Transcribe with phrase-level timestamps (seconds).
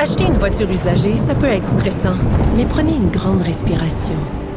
[0.00, 2.14] Acheter une voiture usagée, ça peut être stressant,
[2.56, 4.14] mais prenez une grande respiration.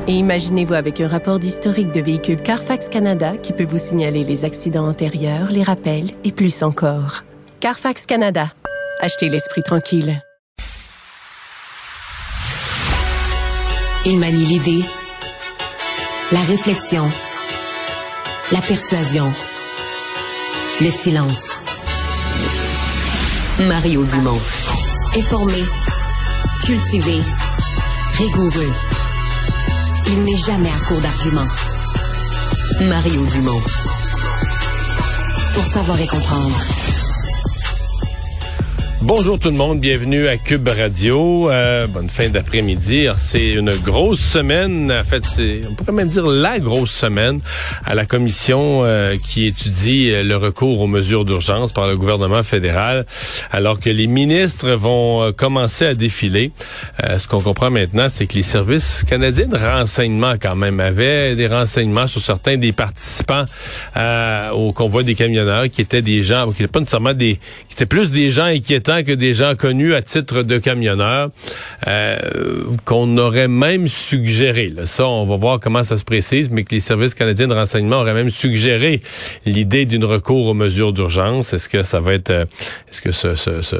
[0.07, 4.45] Et imaginez-vous avec un rapport d'historique de véhicule Carfax Canada qui peut vous signaler les
[4.45, 7.23] accidents antérieurs, les rappels et plus encore.
[7.59, 8.51] Carfax Canada.
[8.99, 10.21] Achetez l'esprit tranquille.
[14.05, 14.83] Il manie l'idée,
[16.31, 17.09] la réflexion,
[18.51, 19.33] la persuasion,
[20.81, 21.49] le silence.
[23.67, 24.39] Mario Dumont.
[25.13, 25.61] Informé,
[26.63, 27.21] cultivé,
[28.13, 28.73] rigoureux.
[30.07, 31.47] Il n'est jamais à court d'arguments.
[32.87, 33.61] Mario Dumont.
[35.53, 36.80] Pour savoir et comprendre.
[39.03, 41.49] Bonjour tout le monde, bienvenue à Cube Radio.
[41.49, 43.07] Euh, bonne fin d'après-midi.
[43.17, 47.39] C'est une grosse semaine, en fait, c'est on pourrait même dire la grosse semaine
[47.83, 52.43] à la commission euh, qui étudie euh, le recours aux mesures d'urgence par le gouvernement
[52.43, 53.07] fédéral,
[53.51, 56.51] alors que les ministres vont euh, commencer à défiler.
[57.03, 61.35] Euh, ce qu'on comprend maintenant, c'est que les services canadiens de renseignement quand même avaient
[61.35, 63.45] des renseignements sur certains des participants
[63.97, 67.73] euh, au convoi des camionneurs qui étaient des gens, qui n'étaient pas nécessairement des, qui
[67.73, 71.29] étaient plus des gens inquiétants que des gens connus à titre de camionneurs,
[71.87, 72.19] euh,
[72.85, 76.75] qu'on aurait même suggéré, là, ça on va voir comment ça se précise, mais que
[76.75, 79.01] les services canadiens de renseignement auraient même suggéré
[79.45, 81.53] l'idée d'une recours aux mesures d'urgence.
[81.53, 82.45] Est-ce que ça va être, euh,
[82.89, 83.77] est-ce que ce, ce, ce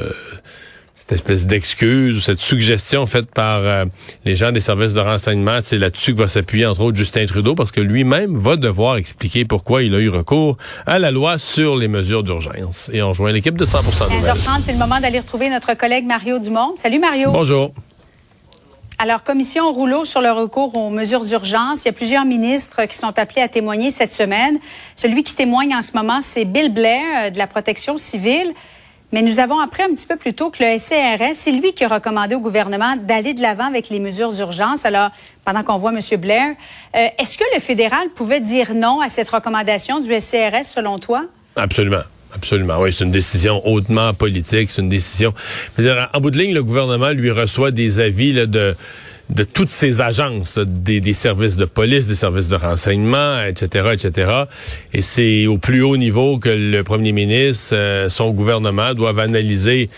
[1.02, 3.86] cette espèce d'excuse ou cette suggestion faite par euh,
[4.24, 7.56] les gens des services de renseignement, c'est là-dessus que va s'appuyer entre autres Justin Trudeau
[7.56, 11.74] parce que lui-même va devoir expliquer pourquoi il a eu recours à la loi sur
[11.74, 12.88] les mesures d'urgence.
[12.92, 14.32] Et on rejoint l'équipe de 100% Nouvelles.
[14.32, 16.74] 15h30, c'est le moment d'aller retrouver notre collègue Mario Dumont.
[16.76, 17.32] Salut Mario.
[17.32, 17.72] Bonjour.
[19.00, 21.82] Alors, commission rouleau sur le recours aux mesures d'urgence.
[21.82, 24.60] Il y a plusieurs ministres qui sont appelés à témoigner cette semaine.
[24.94, 28.52] Celui qui témoigne en ce moment, c'est Bill Blair euh, de la protection civile.
[29.12, 31.84] Mais nous avons appris un petit peu plus tôt que le SCRS, c'est lui qui
[31.84, 34.86] a recommandé au gouvernement d'aller de l'avant avec les mesures d'urgence.
[34.86, 35.10] Alors,
[35.44, 35.98] pendant qu'on voit M.
[36.18, 36.54] Blair,
[36.96, 41.26] euh, est-ce que le fédéral pouvait dire non à cette recommandation du SCRS selon toi?
[41.56, 42.02] Absolument.
[42.34, 42.80] Absolument.
[42.80, 44.70] Oui, c'est une décision hautement politique.
[44.70, 45.34] C'est une décision.
[46.14, 48.74] En bout de ligne, le gouvernement lui reçoit des avis de
[49.30, 54.32] de toutes ces agences, des, services de police, des services de renseignement, etc., etc.
[54.92, 59.88] Et c'est au plus haut niveau que le premier ministre, euh, son gouvernement doivent analyser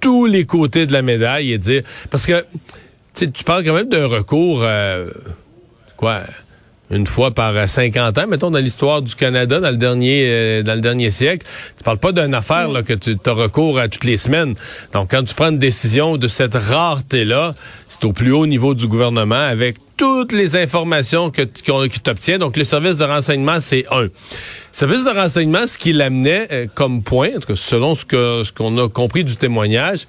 [0.00, 1.82] tous les côtés de la médaille et dire...
[2.10, 2.44] Parce que
[3.14, 4.60] tu parles quand même d'un recours...
[4.62, 5.10] Euh,
[5.96, 6.22] quoi
[6.90, 10.74] une fois par 50 ans, mettons dans l'histoire du Canada dans le dernier euh, dans
[10.74, 11.46] le dernier siècle.
[11.76, 14.54] Tu parles pas d'une affaire que tu as recours à toutes les semaines.
[14.92, 17.54] Donc quand tu prends une décision de cette rareté là,
[17.88, 22.38] c'est au plus haut niveau du gouvernement avec toutes les informations que, tu obtiens.
[22.38, 24.08] Donc le service de renseignement c'est un.
[24.70, 28.88] Service de renseignement, ce qu'il amenait euh, comme point, selon ce que ce qu'on a
[28.88, 30.06] compris du témoignage,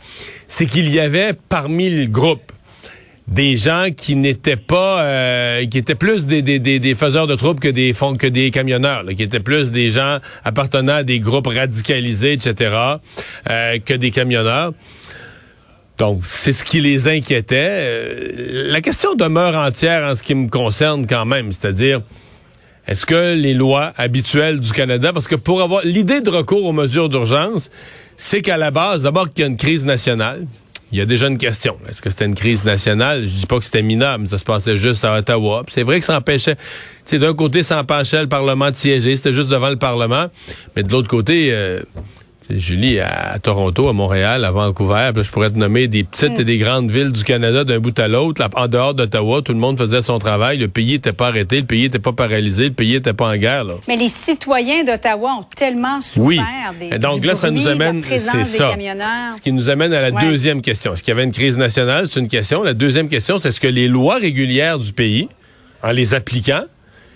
[0.48, 2.52] c'est qu'il y avait parmi le groupe
[3.28, 7.36] des gens qui n'étaient pas, euh, qui étaient plus des, des, des, des, faiseurs de
[7.36, 11.20] troubles que des que des camionneurs, là, qui étaient plus des gens appartenant à des
[11.20, 12.76] groupes radicalisés, etc.,
[13.50, 14.74] euh, que des camionneurs.
[15.98, 17.70] Donc, c'est ce qui les inquiétait.
[17.70, 22.02] Euh, la question demeure entière en ce qui me concerne quand même, c'est-à-dire,
[22.88, 26.74] est-ce que les lois habituelles du Canada, parce que pour avoir l'idée de recours aux
[26.74, 27.70] mesures d'urgence,
[28.18, 30.46] c'est qu'à la base, d'abord qu'il y a une crise nationale,
[30.94, 31.76] il y a déjà une question.
[31.90, 33.26] Est-ce que c'était une crise nationale?
[33.26, 35.64] Je dis pas que c'était minable, mais ça se passait juste à Ottawa.
[35.70, 36.56] C'est vrai que ça empêchait,
[37.08, 40.28] tu d'un côté, ça empêchait le Parlement de siéger, c'était juste devant le Parlement,
[40.76, 41.82] mais de l'autre côté, euh,
[42.50, 46.58] Julie, à Toronto, à Montréal, à Vancouver, je pourrais te nommer des petites et des
[46.58, 48.48] grandes villes du Canada d'un bout à l'autre.
[48.56, 50.58] En dehors d'Ottawa, tout le monde faisait son travail.
[50.58, 53.38] Le pays n'était pas arrêté, le pays n'était pas paralysé, le pays n'était pas en
[53.38, 53.64] guerre.
[53.64, 53.74] Là.
[53.88, 56.40] Mais les citoyens d'Ottawa ont tellement souffert oui.
[56.90, 58.70] des et Donc du là, ça nous amène, c'est ça.
[58.72, 59.34] camionneurs.
[59.38, 60.22] Ce qui nous amène à la Ouais.
[60.30, 60.94] deuxième question.
[60.94, 62.08] Est-ce qu'il y avait une crise nationale?
[62.12, 62.62] C'est une question.
[62.62, 65.30] La deuxième question, c'est est-ce que les lois régulières du pays,
[65.82, 66.64] en les appliquant,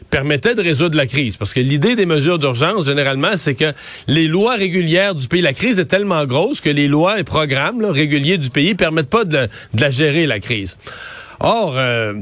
[0.09, 1.38] permettaient de résoudre la crise.
[1.38, 3.74] Parce que l'idée des mesures d'urgence, généralement, c'est que
[4.07, 7.81] les lois régulières du pays, la crise est tellement grosse que les lois et programmes
[7.81, 10.77] là, réguliers du pays permettent pas de, de la gérer, la crise.
[11.39, 12.13] Or, euh,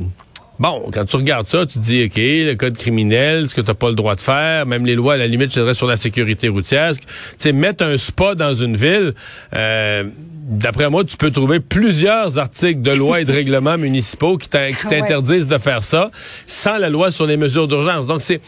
[0.58, 3.68] Bon, quand tu regardes ça, tu te dis, OK, le code criminel, ce que tu
[3.68, 5.86] n'as pas le droit de faire, même les lois, à la limite, je dirais, sur
[5.86, 6.94] la sécurité routière.
[6.96, 7.04] Tu
[7.38, 9.14] sais, mettre un spa dans une ville,
[9.54, 10.06] euh,
[10.46, 15.48] d'après moi, tu peux trouver plusieurs articles de loi et de règlements municipaux qui t'interdisent
[15.48, 16.12] de faire ça
[16.46, 18.06] sans la loi sur les mesures d'urgence.
[18.06, 18.42] Donc, c'est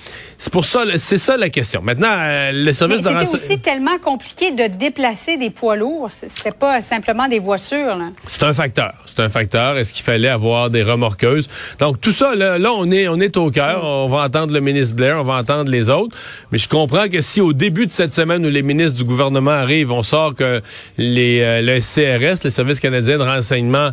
[0.51, 1.81] pour ça, c'est ça la question.
[1.81, 6.09] Maintenant, euh, le service de C'était aussi tellement compliqué de déplacer des poids lourds.
[6.11, 7.97] C'était pas simplement des voitures.
[8.27, 8.93] C'est un facteur.
[9.05, 9.77] C'est un facteur.
[9.77, 11.47] Est-ce qu'il fallait avoir des remorqueuses?
[11.79, 13.83] Donc, tout ça, là, on est, on est au cœur.
[13.83, 16.15] On va entendre le ministre Blair, on va entendre les autres.
[16.51, 19.51] Mais je comprends que si au début de cette semaine où les ministres du gouvernement
[19.51, 20.61] arrivent, on sort que
[20.97, 23.91] les, euh, le CRS, les services canadiens de renseignement,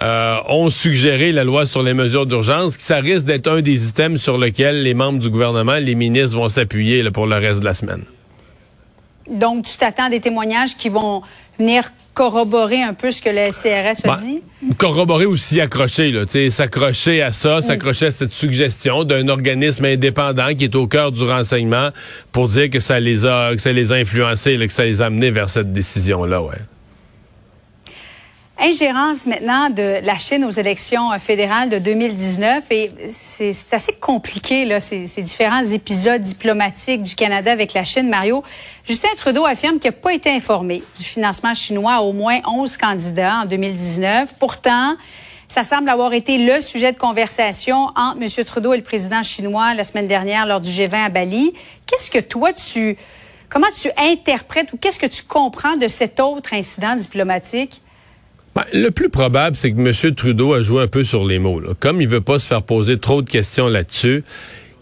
[0.00, 3.88] euh, ont suggéré la loi sur les mesures d'urgence, que ça risque d'être un des
[3.88, 7.64] items sur lequel les membres du gouvernement, les ministres vont s'appuyer pour le reste de
[7.64, 8.04] la semaine.
[9.30, 11.22] Donc, tu t'attends des témoignages qui vont
[11.58, 11.84] venir
[12.14, 14.42] corroborer un peu ce que le CRS a ben, dit?
[14.76, 16.12] Corroborer ou s'y accrocher,
[16.50, 21.22] s'accrocher à ça, s'accrocher à cette suggestion d'un organisme indépendant qui est au cœur du
[21.24, 21.90] renseignement
[22.32, 25.06] pour dire que ça les a, que ça les a influencés, que ça les a
[25.06, 26.58] amenés vers cette décision-là, ouais.
[28.64, 34.78] Ingérence maintenant de la Chine aux élections fédérales de 2019 et c'est assez compliqué là
[34.78, 38.08] ces, ces, différents épisodes diplomatiques du Canada avec la Chine.
[38.08, 38.44] Mario,
[38.84, 42.76] Justin Trudeau affirme qu'il n'a pas été informé du financement chinois à au moins 11
[42.76, 44.36] candidats en 2019.
[44.38, 44.94] Pourtant,
[45.48, 48.44] ça semble avoir été le sujet de conversation entre M.
[48.44, 51.52] Trudeau et le président chinois la semaine dernière lors du G20 à Bali.
[51.86, 52.96] Qu'est-ce que toi tu
[53.48, 57.82] comment tu interprètes ou qu'est-ce que tu comprends de cet autre incident diplomatique?
[58.54, 60.14] Ben, le plus probable, c'est que M.
[60.14, 61.62] Trudeau a joué un peu sur les mots.
[61.80, 64.24] Comme il veut pas se faire poser trop de questions là-dessus,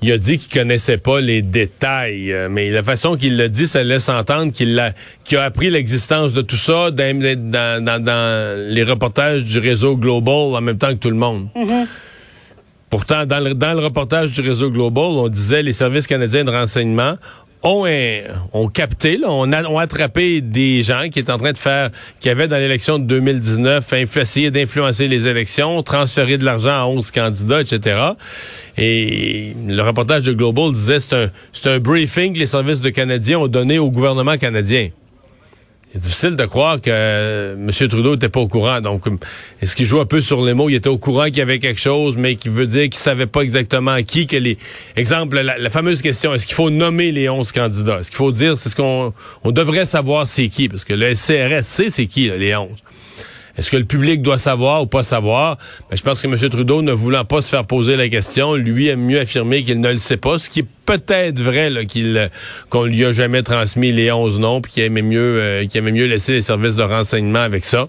[0.03, 3.67] il a dit qu'il connaissait pas les détails, euh, mais la façon qu'il l'a dit,
[3.67, 4.93] ça laisse entendre qu'il a,
[5.33, 10.79] a appris l'existence de tout ça dans, dans, les reportages du réseau Global en même
[10.79, 11.49] temps que tout le monde.
[11.55, 11.87] Mm-hmm.
[12.89, 16.51] Pourtant, dans le, dans le reportage du réseau Global, on disait les services canadiens de
[16.51, 17.17] renseignement
[17.63, 21.91] ont, capté, on a, ont attrapé des gens qui étaient en train de faire,
[22.21, 27.11] qui avaient dans l'élection de 2019 essayé d'influencer les élections, transférer de l'argent à 11
[27.11, 27.97] candidats, etc.
[28.77, 32.91] Et le reportage de Global disait c'est un, c'est un briefing que les services de
[32.91, 34.91] Canadiens ont donné au gouvernement canadien.
[35.93, 37.89] C'est difficile de croire que euh, M.
[37.89, 38.81] Trudeau n'était pas au courant.
[38.81, 39.07] Donc,
[39.61, 40.69] est-ce qu'il joue un peu sur les mots?
[40.69, 43.27] Il était au courant qu'il y avait quelque chose, mais qui veut dire qu'il savait
[43.27, 44.57] pas exactement qui, que les...
[44.95, 47.99] Exemple, la, fameuse question, est-ce qu'il faut nommer les 11 candidats?
[47.99, 50.69] Est-ce qu'il faut dire, c'est ce qu'on on devrait savoir c'est qui?
[50.69, 52.69] Parce que le CRS sait c'est qui, les 11.
[53.61, 55.59] Est-ce que le public doit savoir ou pas savoir?
[55.91, 56.49] Ben, je pense que M.
[56.49, 59.93] Trudeau, ne voulant pas se faire poser la question, lui aime mieux affirmer qu'il ne
[59.93, 62.31] le sait pas, ce qui est peut-être vrai qu'il
[62.71, 66.07] qu'on lui a jamais transmis les 11 noms, puis qu'il mieux euh, qu'il aimait mieux
[66.07, 67.89] laisser les services de renseignement avec ça.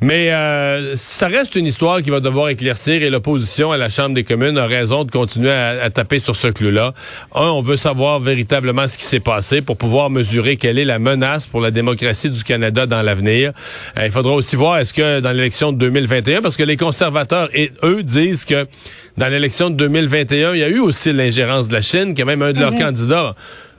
[0.00, 4.14] Mais euh, ça reste une histoire qui va devoir éclaircir et l'opposition à la Chambre
[4.14, 6.92] des communes a raison de continuer à, taper sur ce clou-là.
[7.34, 10.98] Un, on veut savoir véritablement ce qui s'est passé pour pouvoir mesurer quelle est la
[10.98, 13.52] menace pour la démocratie du Canada dans l'avenir.
[13.98, 17.48] Euh, il faudra aussi voir est-ce que dans l'élection de 2021, parce que les conservateurs
[17.54, 18.66] et eux disent que
[19.16, 22.24] dans l'élection de 2021, il y a eu aussi l'ingérence de la Chine, qui est
[22.24, 23.34] même un de leurs candidats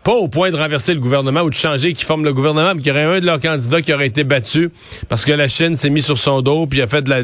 [0.05, 2.81] pas au point de renverser le gouvernement ou de changer qui forme le gouvernement, mais
[2.83, 4.69] qu'il y aurait un de leurs candidats qui aurait été battu
[5.09, 7.23] parce que la Chine s'est mise sur son dos puis a fait de la,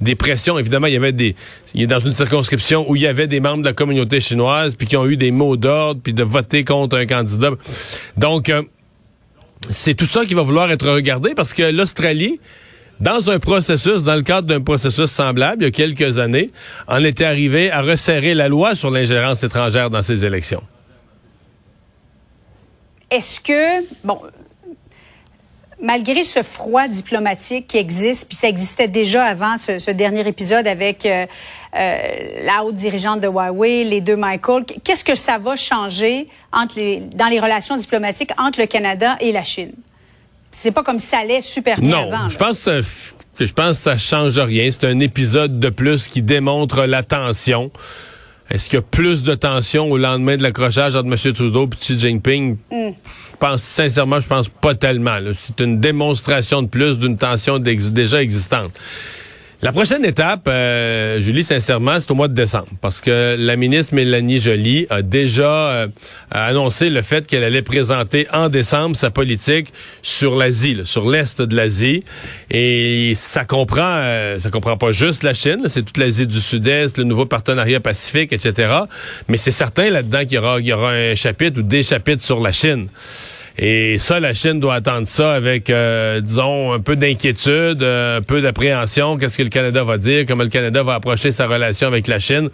[0.00, 0.58] des pressions.
[0.58, 1.36] Évidemment, il y avait des,
[1.74, 4.76] il est dans une circonscription où il y avait des membres de la communauté chinoise
[4.76, 7.50] puis qui ont eu des mots d'ordre puis de voter contre un candidat.
[8.16, 8.62] Donc, euh,
[9.68, 12.40] c'est tout ça qui va vouloir être regardé parce que l'Australie,
[12.98, 16.50] dans un processus, dans le cadre d'un processus semblable, il y a quelques années,
[16.88, 20.62] en était arrivé à resserrer la loi sur l'ingérence étrangère dans ses élections.
[23.12, 24.18] Est-ce que, bon,
[25.82, 31.04] malgré ce froid diplomatique qui existe, puis ça existait déjà avant ce, dernier épisode avec
[31.04, 31.26] euh,
[31.76, 31.96] euh,
[32.42, 37.00] la haute dirigeante de Huawei, les deux Michael, qu'est-ce que ça va changer entre les,
[37.00, 39.72] dans les relations diplomatiques entre le Canada et la Chine?
[40.50, 42.24] C'est pas comme ça allait super bien avant.
[42.24, 42.80] Non, je pense que
[43.44, 44.70] je pense que ça change rien.
[44.70, 47.70] C'est un épisode de plus qui démontre la tension.
[48.50, 51.32] Est-ce qu'il y a plus de tension au lendemain de l'accrochage entre M.
[51.32, 52.56] Trudeau et Xi Jinping?
[52.70, 52.90] Mm.
[53.30, 55.18] Je pense, sincèrement, je pense pas tellement.
[55.32, 58.72] C'est une démonstration de plus d'une tension déjà existante.
[59.64, 63.94] La prochaine étape, euh, Julie, sincèrement, c'est au mois de décembre, parce que la ministre
[63.94, 65.86] Mélanie Joly a déjà euh,
[66.32, 71.54] annoncé le fait qu'elle allait présenter en décembre sa politique sur l'Asie, sur l'est de
[71.54, 72.02] l'Asie,
[72.50, 76.98] et ça comprend, euh, ça comprend pas juste la Chine, c'est toute l'Asie du Sud-Est,
[76.98, 78.68] le nouveau partenariat pacifique, etc.
[79.28, 82.24] Mais c'est certain là-dedans qu'il y aura, il y aura un chapitre ou des chapitres
[82.24, 82.88] sur la Chine.
[83.58, 88.22] Et ça, la Chine doit attendre ça avec, euh, disons, un peu d'inquiétude, euh, un
[88.22, 89.18] peu d'appréhension.
[89.18, 90.24] Qu'est-ce que le Canada va dire?
[90.26, 92.48] Comment le Canada va approcher sa relation avec la Chine?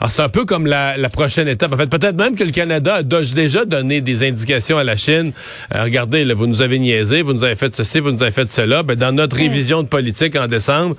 [0.00, 1.72] Alors, c'est un peu comme la, prochaine étape.
[1.72, 5.32] En fait, peut-être même que le Canada a déjà donné des indications à la Chine.
[5.72, 8.32] Euh, regardez, là, vous nous avez niaisé, vous nous avez fait ceci, vous nous avez
[8.32, 8.82] fait cela.
[8.82, 10.96] Ben, dans notre révision de politique en décembre,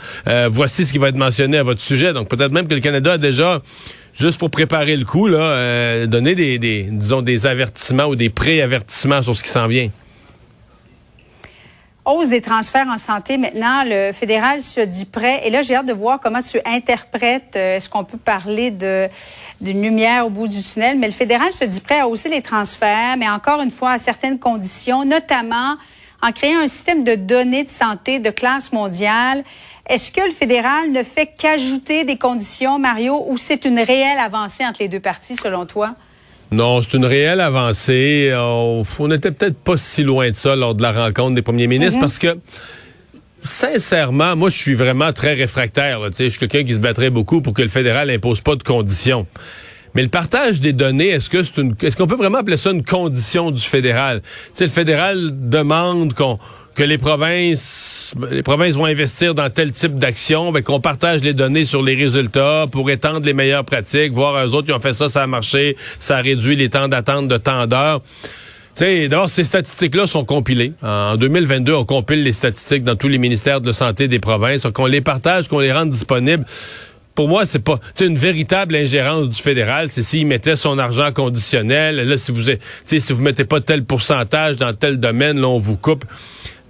[0.50, 2.14] voici ce qui va être mentionné à votre sujet.
[2.14, 3.62] Donc, peut-être même que le Canada a déjà
[4.18, 9.44] juste pour préparer le coup, là, euh, donner des, avertissements ou des pré-avertissements sur ce
[9.44, 9.90] qui s'en vient?
[12.06, 13.38] Hausse des transferts en santé.
[13.38, 15.42] Maintenant, le fédéral se dit prêt.
[15.44, 17.56] Et là, j'ai hâte de voir comment tu interprètes.
[17.56, 21.00] Euh, est-ce qu'on peut parler d'une lumière au bout du tunnel?
[21.00, 23.98] Mais le fédéral se dit prêt à hausser les transferts, mais encore une fois à
[23.98, 25.78] certaines conditions, notamment
[26.22, 29.44] en créant un système de données de santé de classe mondiale.
[29.88, 34.66] Est-ce que le fédéral ne fait qu'ajouter des conditions, Mario, ou c'est une réelle avancée
[34.66, 35.96] entre les deux parties, selon toi?
[36.52, 38.34] Non, c'est une réelle avancée.
[38.36, 41.98] On, n'était peut-être pas si loin de ça lors de la rencontre des premiers ministres
[41.98, 42.02] mm-hmm.
[42.02, 42.38] parce que
[43.44, 46.00] sincèrement, moi, je suis vraiment très réfractaire.
[46.18, 49.28] Je suis quelqu'un qui se battrait beaucoup pour que le fédéral n'impose pas de conditions.
[49.94, 52.72] Mais le partage des données, est-ce que c'est une, est-ce qu'on peut vraiment appeler ça
[52.72, 54.22] une condition du fédéral?
[54.54, 56.38] sais, le fédéral demande qu'on
[56.76, 61.34] que les provinces, les provinces vont investir dans tel type d'action, ben, qu'on partage les
[61.34, 64.94] données sur les résultats pour étendre les meilleures pratiques, voir eux autres qui ont fait
[64.94, 68.02] ça, ça a marché, ça a réduit les temps d'attente de temps d'heures.
[68.78, 70.74] D'abord, ces statistiques-là sont compilées.
[70.84, 74.86] En 2022, on compile les statistiques dans tous les ministères de santé des provinces, qu'on
[74.86, 76.46] les partage, qu'on les rende disponibles
[77.16, 79.90] pour moi, c'est pas une véritable ingérence du fédéral.
[79.90, 81.96] C'est s'il mettait son argent conditionnel.
[81.96, 82.44] Là, si vous
[82.86, 86.04] si vous mettez pas tel pourcentage dans tel domaine, là, on vous coupe.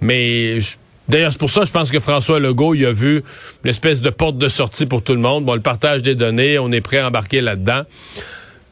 [0.00, 0.58] Mais
[1.08, 3.22] D'ailleurs, c'est pour ça, je pense que François Legault, il a vu
[3.62, 5.44] l'espèce de porte de sortie pour tout le monde.
[5.44, 7.82] Bon, le partage des données, on est prêt à embarquer là-dedans.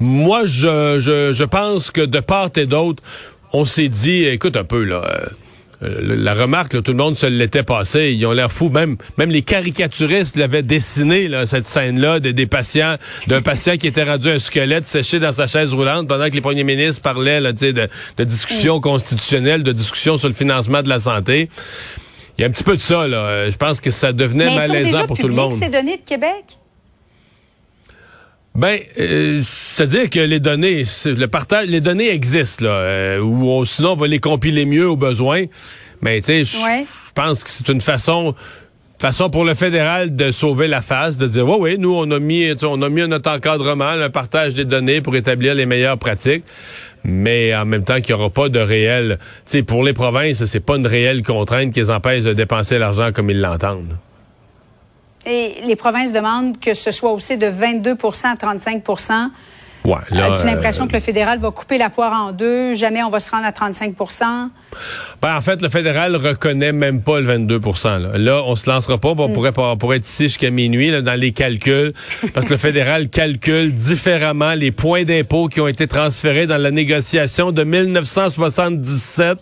[0.00, 3.02] Moi, je, je, je pense que de part et d'autre,
[3.52, 5.26] on s'est dit, écoute un peu, là, euh,
[5.82, 8.12] euh, la remarque, tout le monde se l'était passé.
[8.16, 8.70] Ils ont l'air fous.
[8.70, 13.86] Même, même les caricaturistes l'avaient dessiné, là, cette scène-là, de, des patients, d'un patient qui
[13.86, 17.40] était rendu un squelette séché dans sa chaise roulante pendant que les premiers ministres parlaient
[17.40, 21.48] là, de, de discussions constitutionnelles, de discussions sur le financement de la santé.
[22.36, 23.18] Il y a un petit peu de ça, là.
[23.18, 25.52] Euh, je pense que ça devenait malaisant pour tout le monde.
[25.52, 26.44] ces données de Québec?
[28.56, 33.92] Ben, euh, c'est-à-dire que les données, le partage, les données existent là, euh, ou sinon
[33.92, 35.46] on va les compiler mieux au besoin.
[36.02, 38.36] Mais tu sais, je pense que c'est une façon,
[39.00, 42.20] façon pour le fédéral de sauver la face, de dire, oui, oui, nous on a
[42.20, 46.44] mis, on a mis notre encadrement, le partage des données pour établir les meilleures pratiques.
[47.02, 50.44] Mais en même temps qu'il n'y aura pas de réel, tu sais, pour les provinces,
[50.44, 53.98] c'est pas une réelle contrainte qui les empêche de dépenser l'argent comme ils l'entendent.
[55.26, 59.30] Et les provinces demandent que ce soit aussi de 22% à 35%
[59.84, 62.74] Ouais, là, As-tu l'impression euh, que le fédéral va couper la poire en deux?
[62.74, 64.48] Jamais on va se rendre à 35%
[65.20, 68.96] ben, En fait, le fédéral reconnaît même pas le 22 Là, là on se lancera
[68.96, 69.10] pas.
[69.10, 69.32] On, mm.
[69.34, 71.92] pourrait, on pourrait être ici jusqu'à minuit là, dans les calculs.
[72.32, 76.70] parce que le fédéral calcule différemment les points d'impôt qui ont été transférés dans la
[76.70, 79.38] négociation de 1977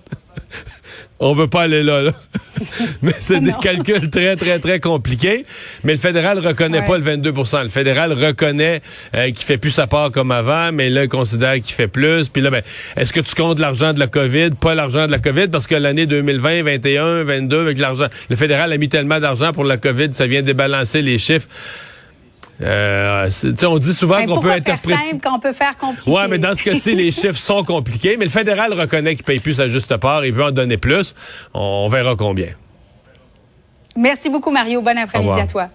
[1.22, 2.02] on veut pas aller là.
[3.02, 5.46] mais c'est des calculs très, très, très compliqués.
[5.84, 8.82] Mais le fédéral reconnaît pas le 22% Le fédéral reconnaît
[9.14, 12.28] euh, qu'il fait plus sa part comme avant, mais là, il considère qu'il fait plus.
[12.28, 12.62] Puis là, ben,
[12.96, 14.50] est-ce que tu comptes l'argent de la COVID?
[14.60, 18.72] Pas l'argent de la COVID, parce que l'année 2020, 21, 22, avec l'argent, le fédéral
[18.72, 21.46] a mis tellement d'argent pour la COVID, ça vient débalancer les chiffres.
[22.60, 23.28] Euh,
[23.64, 25.10] on dit souvent qu'on peut interpréter.
[25.10, 26.10] simple qu'on peut faire compliqué.
[26.10, 28.16] Ouais, mais dans ce cas-ci, les chiffres sont compliqués.
[28.16, 30.24] Mais le fédéral reconnaît qu'il paye plus à juste part.
[30.24, 31.14] Il veut en donner plus.
[31.54, 32.48] On, verra combien.
[33.96, 34.80] Merci beaucoup, Mario.
[34.80, 35.68] Bon après-midi à toi.